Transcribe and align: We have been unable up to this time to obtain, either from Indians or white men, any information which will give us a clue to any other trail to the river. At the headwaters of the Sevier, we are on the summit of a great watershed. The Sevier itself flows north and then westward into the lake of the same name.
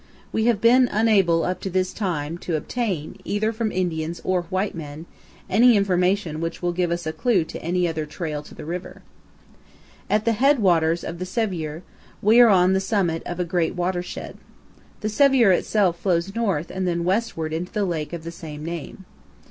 We 0.31 0.45
have 0.45 0.59
been 0.59 0.87
unable 0.91 1.43
up 1.43 1.59
to 1.61 1.69
this 1.69 1.93
time 1.93 2.39
to 2.39 2.55
obtain, 2.55 3.19
either 3.23 3.51
from 3.53 3.71
Indians 3.71 4.19
or 4.23 4.45
white 4.49 4.73
men, 4.73 5.05
any 5.47 5.77
information 5.77 6.41
which 6.41 6.59
will 6.59 6.71
give 6.71 6.89
us 6.89 7.05
a 7.05 7.13
clue 7.13 7.43
to 7.43 7.61
any 7.61 7.87
other 7.87 8.07
trail 8.07 8.41
to 8.41 8.55
the 8.55 8.65
river. 8.65 9.03
At 10.09 10.25
the 10.25 10.31
headwaters 10.31 11.03
of 11.03 11.19
the 11.19 11.25
Sevier, 11.27 11.83
we 12.19 12.39
are 12.39 12.49
on 12.49 12.73
the 12.73 12.79
summit 12.79 13.21
of 13.27 13.39
a 13.39 13.45
great 13.45 13.75
watershed. 13.75 14.37
The 15.01 15.09
Sevier 15.09 15.51
itself 15.51 15.99
flows 15.99 16.33
north 16.33 16.71
and 16.71 16.87
then 16.87 17.03
westward 17.03 17.53
into 17.53 17.71
the 17.71 17.85
lake 17.85 18.11
of 18.11 18.23
the 18.23 18.31
same 18.31 18.65
name. 18.65 19.05